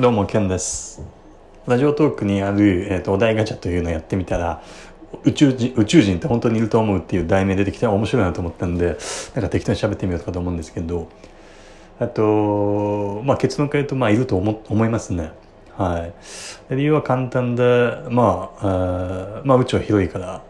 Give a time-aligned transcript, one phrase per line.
[0.00, 1.02] どうも、ケンです。
[1.66, 4.62] ラジオトークにある、えーと、お題ガチャというのをやってみたら、
[5.24, 8.96] 宇宙人、宇宙人って本当にいると思うっていう題名出てきて面白いなと思ったんで、
[9.34, 11.08] なんか適当に喋ってみようかと思うんですけど、
[11.98, 15.32] あと、まあ結論から言うと、まあいると思思いますね。
[15.76, 16.08] は
[16.70, 16.76] い。
[16.76, 20.44] 理由は簡単で、まあ、あまあ宇宙は広いから、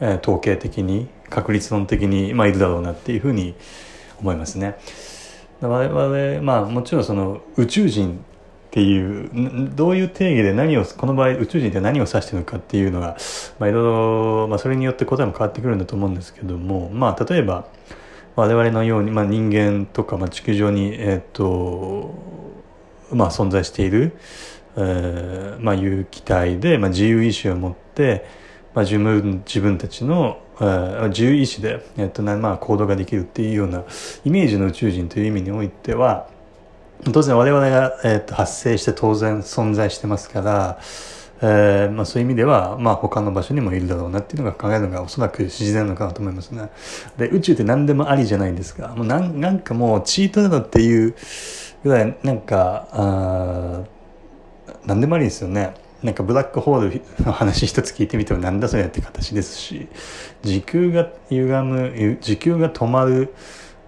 [0.00, 3.56] えー、統計的に、確率論的に、まあいるだろうなっていうふうに
[4.20, 4.78] 思いますね。
[5.60, 8.24] 我々、まあもちろんその宇宙人
[8.76, 13.16] っていうどういう定義で何をこの場合宇宙人って何を指してるのかっていうのが、
[13.58, 17.66] まあ、いろいろ、まあ、それによって答えも変わってくるんだと思うんですけども、まあ、例えば
[18.34, 22.12] 我々のように、まあ、人間とか、まあ、地球上に、えーと
[23.12, 24.14] まあ、存在している、
[24.76, 28.26] えーまあ、有機体で、まあ、自由意志を持って、
[28.74, 30.38] まあ、自分自分たちの
[31.08, 33.84] 自由意志で、えっとまあ、行動ができるっていうような
[34.26, 36.28] イメージの宇宙人という意味においては
[37.12, 40.78] 当然我々が、えー、と発生して当然存在してますから、
[41.42, 46.70] えーまあ、そういう意味では、まあ、他の場所にもいるだろうなっていうのが考えるのがおそらく自然なのかなと思いますね。
[47.18, 48.88] で宇宙って何でもありじゃないですか。
[48.96, 51.14] もうなんなんかもうチートだっていう
[51.84, 53.82] ぐらいなんかあ
[54.86, 55.74] 何でもありですよね。
[56.02, 59.88] なんかブラックホールの話一つ聞いてみてもなんだそれって形ですし
[60.42, 63.34] 時空が歪む時空が止まる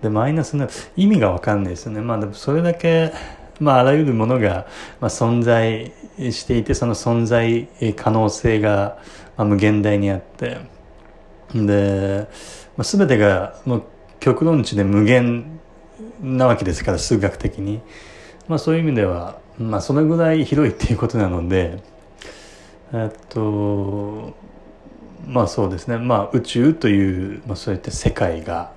[0.03, 2.01] でマイナスの意味が分かんないですよね。
[2.01, 3.13] まあでもそれだけ
[3.61, 4.67] まああらゆるものが、
[5.01, 8.99] まあ、存在していてその存在可能性が、
[9.37, 10.59] まあ、無限大にあって。
[11.55, 12.29] で、
[12.77, 13.83] まあ、全てがもう
[14.21, 15.59] 極論値で無限
[16.21, 17.81] なわけですから数学的に、
[18.49, 21.83] まあ、そういう意味では、まあ、そのぐらい広いっていうことなので
[22.93, 24.35] えっと
[25.27, 25.99] まあそうですね。
[25.99, 28.73] まあ宇宙という、まあ、そういった世界が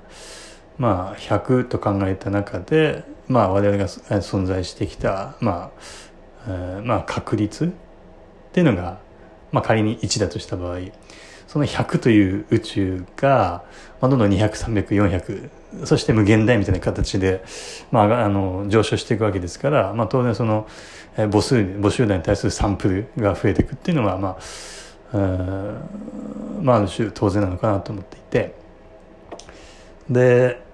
[0.81, 5.71] まあ、100と考えた中で、まあ、我々が存在してきた、まあ
[6.47, 7.69] えー、まあ確率っ
[8.51, 8.97] ていうのが、
[9.51, 10.79] まあ、仮に1だとした場合
[11.47, 13.63] その100という宇宙が、
[14.01, 17.43] まあ、どんどん200300400そして無限大みたいな形で、
[17.91, 20.67] まあ、あの上昇していくわけですから、まあ、当然その
[21.15, 24.37] 母数母集団に対するサンプルが増えていくっていうのは、まあ
[25.13, 28.55] えーまあ、ある種当然なのかなと思っていて。
[30.09, 30.70] で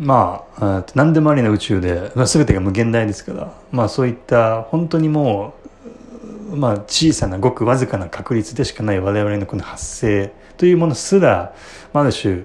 [0.00, 5.52] まあ、何でもありな宇宙で、まあ、全てが無限大ですから、まあそういった本当にも
[6.50, 11.54] う、まあ小さなごくわずかな確率でしかない我々のこの発生というものすら、
[11.92, 12.44] まあ、ある種、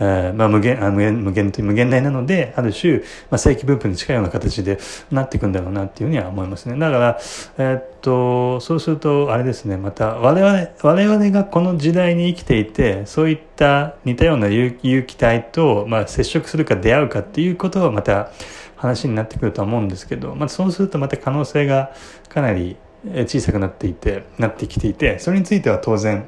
[0.00, 4.78] えーまあ、無限あ無限無限という無限大なのである種、まあ、正規分布に近いような形で
[5.10, 7.20] なっていくんだろうなっていうふうには思いますねだから、
[7.58, 14.72] えー、っとそうするとあれですねまた我々我々がこの時代に生きていてそういった似たような有
[15.04, 18.32] 機体と、まあ、接触するか出会うかっていうことはまた
[18.76, 21.92] 話になってくるとは思うんですけど、まあ、そうするとまた可能性が
[22.28, 26.26] かなり小さくなっていてなってきていてそれについては当然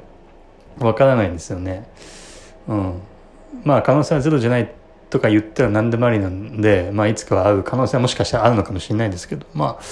[0.79, 1.89] わからないんですよね。
[2.67, 3.01] うん
[3.63, 4.71] まあ可能性はゼロじゃない
[5.09, 9.83] とか言ったら何でもありなんで、まあ、いつかは会う可能性はもしかしたらあるのかもしれないですけど、まあ、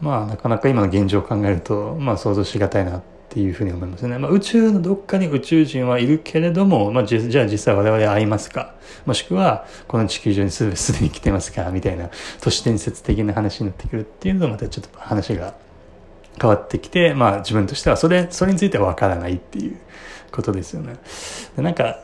[0.00, 4.18] まあなかなか今の現状を考えると、まあ、想像しがたいなっていうふうに思いますね。
[4.18, 8.74] まあ、宇宙のどっかに宇宙人はいるけれども、まあ、じゃあ実際我々は会いますか？
[9.06, 11.70] もしくはこの地球上にすでに来てますか？
[11.70, 12.10] みたいな
[12.42, 15.54] 都市伝説的な話になってくるっていうのとまたちょっと話が
[16.38, 19.78] 変わってきて、まあ自分としてはそれ、それについてはわからないっていう
[20.30, 20.96] ことですよね。
[21.56, 22.00] なんか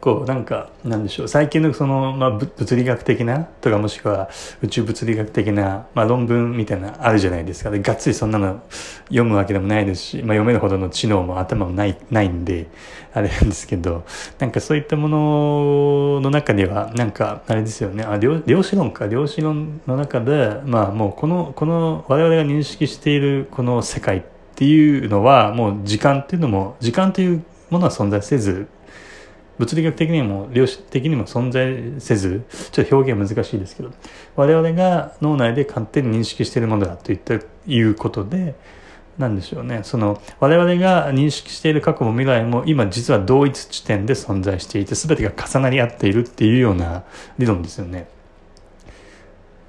[0.00, 4.30] 構なんかなんでしょう最近のその、まあ、物理学的なとかもしくは
[4.62, 7.70] 宇宙物理学的な、まあ、論文みたいなあるじゃないですか。
[7.70, 8.62] でがっつりそんなの
[9.04, 12.68] 読むわけでもないですし、まあ、読めるほどの知能も頭もないないんで
[13.12, 14.04] あれなんですけど
[14.38, 18.02] なんかそういったものの中ではなんかあれですよね。
[18.04, 19.06] あ量量子論か。
[19.06, 24.22] 量子論の中でまあもうこのこの我々が認識しているこの世界っ
[24.54, 28.68] ていうのはもう時間っていうのも時間というものは存在せず
[29.60, 33.90] 物理学的にも量子的にも存在せずちょっと表現難しいですけど
[34.34, 37.34] 我々が脳内で勝手に認識しているものだといった
[37.66, 38.54] いうことで
[39.18, 47.04] なんでしょうねその我々が認識している過去も未来も今実は同一地点で存在していて全てが重なり合っているっていうような
[47.36, 48.08] 理論ですよね。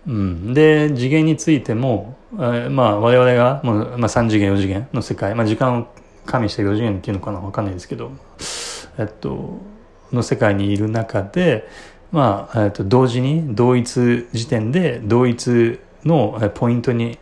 [0.07, 5.87] うん、で次元についても、えー、まあ我々がもう、まあ、3次元4次元の世界、まあ、時間を
[6.25, 8.11] 加味した4次元っていうのかな分かんないですけど
[8.97, 9.59] えっと
[10.11, 11.67] の世界にいる中で、
[12.11, 17.17] まあ、えっと同時に同一時点で同一のポイントに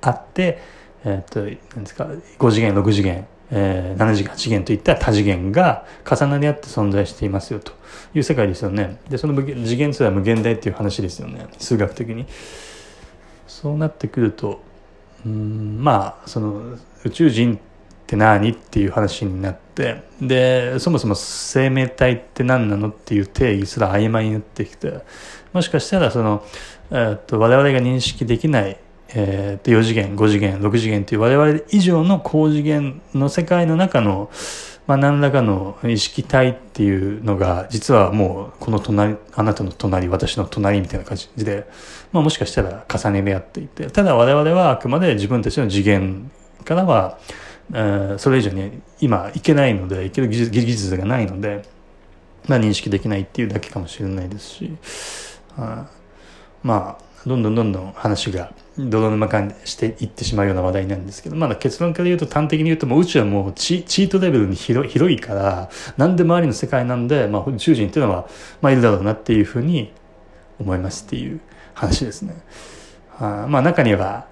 [0.00, 0.60] あって、
[1.04, 2.08] えっと、なんですか、
[2.38, 7.72] 5次元、6次元、えー、7次元、8次元といった多次元が重なり合って存在していますよと
[8.14, 8.98] いう世界ですよね。
[9.08, 11.46] で、その次元数は無限大っていう話ですよね。
[11.58, 12.26] 数学的に。
[13.46, 14.60] そうなってくると
[15.26, 17.58] うんまあその宇宙人っ
[18.06, 25.00] て何っていう話になってでそもそも生命体って何なのっていう定義すら曖昧になってきて
[25.52, 26.44] もしかしたらその、
[26.90, 28.78] えー、っと我々が認識できない
[29.16, 34.28] えー、4次元5次元6次元っていう我々以上の高次元の世界の中の、
[34.88, 41.66] まあ、何らかの意識体っていうのが実はもうこの隣あなたの隣私の隣みたいな感じで、
[42.12, 46.30] まあ、もしかしたら重ね目合っていてただ我々はあくまで自分たちの次元
[46.64, 47.18] からは、
[48.18, 51.62] それ以上に今いけないのでいける技術がないので、
[52.46, 54.76] まあ、認識できないっていうだけかもしれないですし、
[55.56, 55.86] あ
[56.62, 68.28] まあどんどんどんどん話が泥沼化していってしまうような話題なんですけど、まだ結論から言うと端的に言うともう宇宙はもうチチートレベルに広広いから、何でもありの世界なんで、まあ宇宙人っていうのは、
[68.60, 69.92] まあいるだろうなっていうふうに
[70.60, 71.40] 思いますっていう
[71.72, 72.34] 話ですね。
[73.18, 74.26] あまあ中には、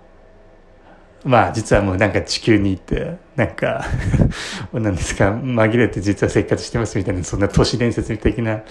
[1.24, 3.84] まあ実はもうなんか地球にいて、なんか
[4.72, 8.62] なんですか、紛れて実は生活してますみたいな、そんな都市伝説的な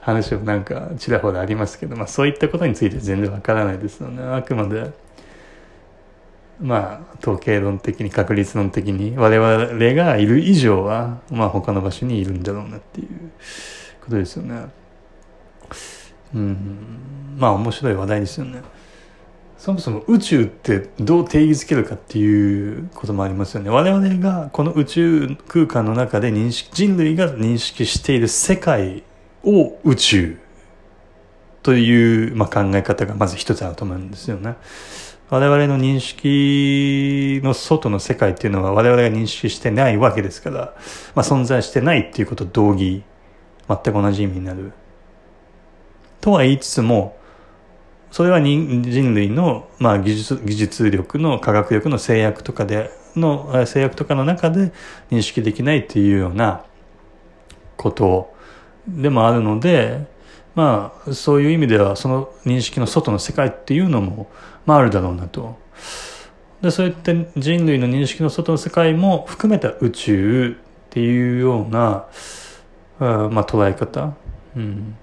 [0.00, 4.22] 話もなんかちらほらありますけど、まあそういったことについて全然わからないですよね。
[4.24, 4.90] あくまで、
[6.60, 13.08] まあ統計論的に確率論的に我々がいる以上は、まあ他の場所にいるんだろうなっていう
[14.00, 14.66] ことですよね。
[16.34, 16.56] うん、
[17.38, 18.62] まあ面白い話題ですよね。
[19.60, 23.68] そもそも宇宙ってどう定義づけるかっていうこともありますよね。
[23.68, 29.02] 我々がこの宇宙空間の中で認識、人類が認識している世界
[29.44, 30.38] を宇宙
[31.62, 34.56] という、まあ、考え方がまず一つあると思うんですよね。
[35.28, 40.74] 我々の認識の外の世界っていうのは我々が認識してないわけですから、
[41.14, 43.02] まあ、存在してないっていうことと同義、
[43.68, 44.72] 全く同じ意味になる。
[46.22, 47.19] とは言いつつも、
[48.10, 54.72] それは人人類の、まあ、技術技術力の科学力の制約とかでの制約とかの中で
[55.10, 56.64] 認識できないっていうような
[57.76, 58.34] こと
[58.88, 60.06] でもあるので
[60.54, 64.28] まあそういう意味ではその認識の外の世界っていうのも、
[64.66, 65.58] まあ、あるだろうなと。
[66.60, 70.54] でそういった人類の認識の外の世界も含めた宇宙っ
[70.90, 72.06] ていうような、
[72.98, 74.14] まあ、捉え方、
[74.54, 74.96] うん、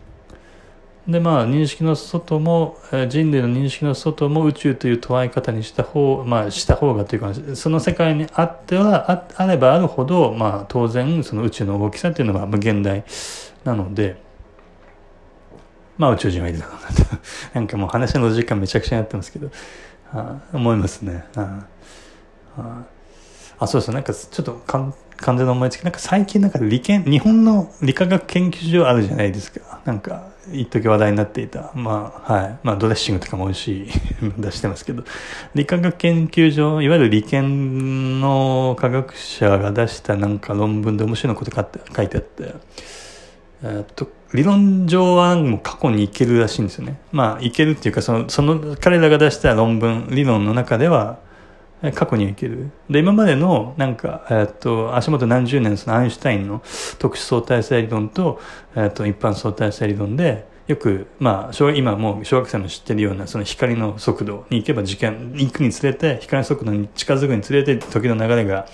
[1.07, 2.77] でまあ認識の外も
[3.07, 13.05] 人類の認識の外も宇宙という捉え方にした方,、まあ、した方がというかその世界にあってはあればあるほど、まあ、当然その宇宙の大きさというのが無限大
[13.63, 14.21] なので
[15.97, 17.17] まあ宇宙人はいるだろうなと。
[17.53, 19.49] なんかもう話の時間めちゃくちゃになってますけど。
[20.13, 21.25] あ思いますね。
[21.35, 21.65] あ
[22.57, 22.83] あ
[23.59, 25.83] あそうそうなんかちょっと完全な思いつき。
[25.83, 29.81] なんか最近なんか理研日本の理化学研究所あるじゃないですか。
[29.85, 32.59] なんか一時話題になっていた、まあ、はい。
[32.63, 33.87] まあ、ドレッシングとかも美味しい
[34.37, 35.03] 出してますけど、
[35.55, 41.61] 理化学研究所、いわゆる理研の科学者が出したなんか論文で面白いこと書
[42.03, 42.55] いてあって、
[43.63, 46.99] え、っと、理論上はもう過去にいけるらしいんですよね。
[47.11, 51.19] まあ、いけるっていうか、その、その彼らが出した論文、理論の中では、
[51.93, 52.69] 過去にいける。
[52.89, 56.61] で、今までの、なんか、えっと、足元何十年そのアインシュタインの
[56.97, 58.39] 特殊相対性理論と、
[58.75, 68.67] えっと、一般相対性理論で、よく、まあ、今もう小学生の知ってるような、その光の速度に行けば時間、行くにつれて、光の速度に近づくにつれて、時の流れが、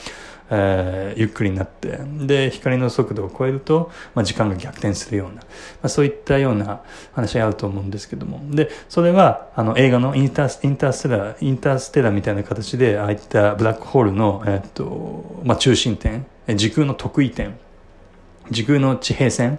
[0.56, 5.42] えー、ゆっくりになって、で、光の速度を超えると、まあ、時間が逆転するような、ま
[5.84, 6.82] あ、そういったような
[7.14, 8.40] 話があると思うんですけども。
[8.56, 17.58] で、それは、あの、映画のインターインターステラ、インターステラーみたいな形で、ああいったブラックホールの、えー、っと、まあ、中心点、時空の得意点、
[18.52, 19.58] 時空の地平線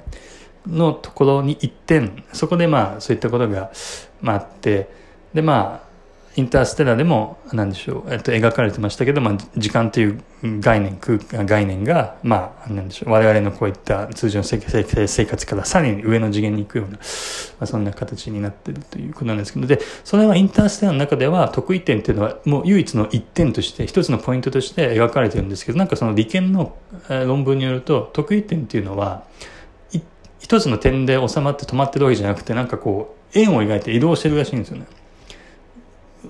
[0.66, 3.72] のところに一点、そこでまあ、そういったことが、
[4.20, 4.88] まあ、あって、
[5.34, 5.93] で、まあ、
[6.36, 14.58] インターステラーでも、なんでしょう、えっと、描かれてましたけど、まあ、時間という概念、空概念が、まあ、なんでしょう、我々のこういった通常の生
[15.26, 16.98] 活からさらに上の次元に行くような、ま
[17.60, 26.76] あ、そんな形になっているということなんですけど、で、それはインターステラーの中では、得意点っていうのは、もう唯一の一点として、一つのポイントとして描かれてるんですけど、なんかその理研の
[27.08, 29.22] 論文によると、得意点っていうのは、
[30.40, 34.86] 一つの点で収まって止まってるわけじゃなくて、なんかこう、円を描いて移動してるらしいんですよね。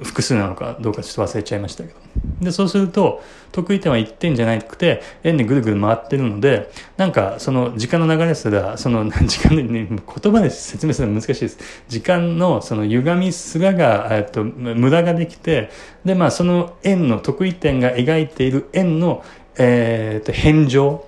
[0.03, 1.97] 複数なのかどうかちょっと忘れちゃいましたけど。
[2.41, 3.23] で、そうすると、
[3.53, 11.59] 得意点は1点じゃなくて、円でぐるぐる回ってるので、なんか、その時間の流れすら、その 時間で、ね、言葉で説明するの難しいです。
[11.89, 15.71] 時間のその歪みすらが、えっと、無駄ができて、
[16.05, 19.25] で、まあ、その円の得意点が描いている円の、
[19.57, 21.07] えー、っと、変状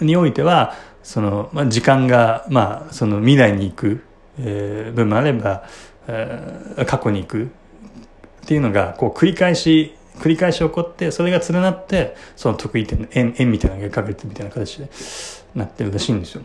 [0.00, 4.04] においては、その、まあ、時間が、まあ、その未来に行く、
[4.38, 5.64] えー、分もあれば、
[6.06, 7.50] えー、過去に行く
[8.44, 14.88] っていうのがこう繰り返し繰り返し起こってそれが連なってその得意点の円円みたいなのが描かれてるみたいな形で
[15.54, 16.42] なってるらしいんですよ。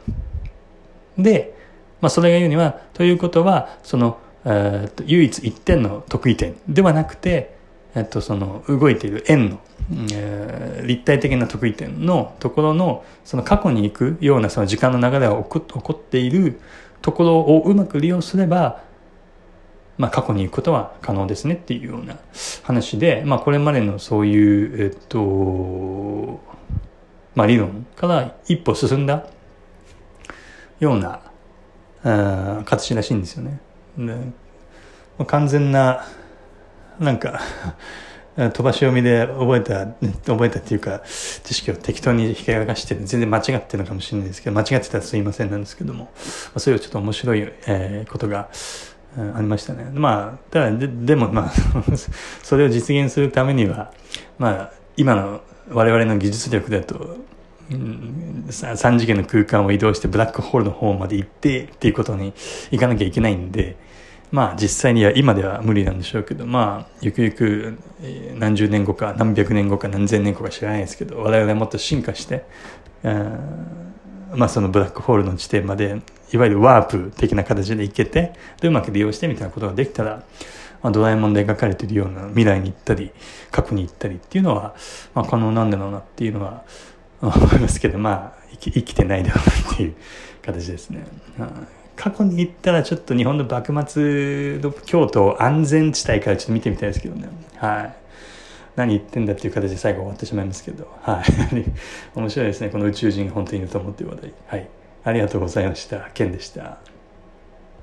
[1.17, 1.55] で、
[2.01, 7.55] まあ、それが言うにはということはその、えー、と唯一一点の得意点ではなくて、
[7.95, 9.59] えっと、その動いている円の、
[10.13, 16.59] えー、立体的な得意点のところのその過去に行くようなその時間の流れが起こっている
[17.01, 18.81] ところをうまく利用すれば
[19.97, 22.17] まあ、過去に行くことは可能ですねっていうような
[22.63, 26.41] 話で、まあ、これまでのそういう、えっと、
[27.33, 29.27] まあ、理論から一歩進んだ
[30.79, 31.21] ような、
[32.03, 33.59] あ形らしいんですよね。
[35.27, 36.05] 完全な、
[36.99, 37.41] なんか
[38.35, 39.87] 飛ばし読みで覚えた、
[40.25, 41.01] 覚えたっていうか、
[41.43, 46.11] 知識を適当に引き剥がして、全然間違ってるのかもしれないですけど、間違ってたらすいませんなんですけども、
[46.57, 48.49] そういうちょっと面白い、えー、ことが、
[49.17, 49.89] ありましたね。
[49.93, 51.53] まあ、ただで、でもまあ
[52.43, 53.91] それを実現するためには、
[54.37, 57.17] まあ、今の我々の技術力だと、
[57.71, 62.33] うん、3次元の空間を移動してブラックホールの方まで行ってっていうことに
[62.71, 63.77] 行かなきゃいけないんで、
[64.31, 67.77] まあ実際には今では無理なんでしょうけど、まあゆくゆく
[68.35, 72.43] 何十年後か何百年後か何千年後か知らないですけど、我々はもっと進化して、
[74.35, 76.01] まあそのブラックホールの地点まで
[76.33, 80.23] いわゆるワープ的な形でいけてでうまく利用してみたいなことができたら、
[80.81, 83.11] まあ、ドラえもんで描かれているような未来に行ったり
[83.51, 84.75] 過去に行ったりっていうのは、
[85.13, 86.63] まあ、可能なんだろうなっていうのは
[87.21, 89.95] 思いますけどまあ生き生きてないだろうなっていう
[90.41, 91.05] 形ですね。
[91.95, 97.29] 過去に行ったらちょっと日本の幕末の京都安全地帯からちょっと見てみたいですけどね。
[97.55, 97.95] はい。
[98.75, 101.25] 何言ってんだっていう形で最後終わってしまいますけど、はい。
[102.15, 102.69] 面白いですね。
[102.69, 104.33] この宇宙人が本当にいると思っている話題。
[104.47, 104.69] はい。
[105.03, 106.09] ありがとうございました。
[106.13, 106.94] ケンでした。